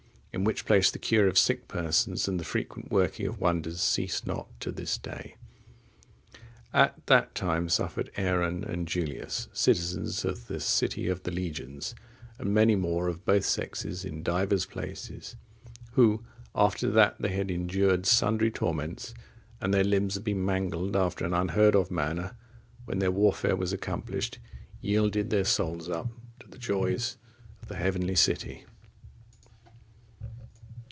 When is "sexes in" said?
13.43-14.23